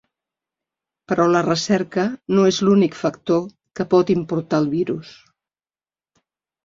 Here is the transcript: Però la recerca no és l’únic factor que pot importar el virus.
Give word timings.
Però 1.11 1.27
la 1.33 1.41
recerca 1.47 2.05
no 2.37 2.47
és 2.53 2.59
l’únic 2.69 2.97
factor 3.03 3.45
que 3.81 3.89
pot 3.95 4.13
importar 4.17 4.63
el 4.67 4.71
virus. 4.75 5.13